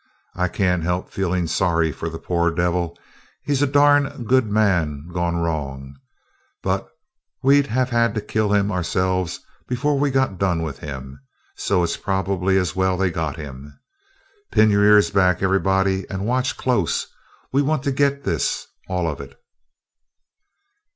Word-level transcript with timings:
I 0.33 0.47
can't 0.47 0.81
help 0.81 1.11
feeling 1.11 1.45
sorry 1.45 1.91
for 1.91 2.09
the 2.09 2.17
poor 2.17 2.49
devil 2.49 2.97
he's 3.43 3.61
a 3.61 3.67
darn 3.67 4.23
good 4.23 4.47
man 4.49 5.07
gone 5.13 5.35
wrong 5.35 5.93
but 6.63 6.89
we'd 7.43 7.67
have 7.67 7.91
had 7.91 8.15
to 8.15 8.21
kill 8.21 8.51
him 8.51 8.71
ourselves 8.71 9.41
before 9.67 9.99
we 9.99 10.09
got 10.09 10.39
done 10.39 10.63
with 10.63 10.79
him; 10.79 11.21
so 11.55 11.83
it's 11.83 11.97
probably 11.97 12.57
as 12.57 12.75
well 12.75 12.97
they 12.97 13.11
got 13.11 13.35
him. 13.35 13.79
Pin 14.51 14.71
your 14.71 14.83
ears 14.83 15.11
back, 15.11 15.43
everybody, 15.43 16.09
and 16.09 16.25
watch 16.25 16.57
close 16.57 17.05
we 17.51 17.61
want 17.61 17.83
to 17.83 17.91
get 17.91 18.23
this, 18.23 18.65
all 18.89 19.07
of 19.07 19.21
it." 19.21 19.39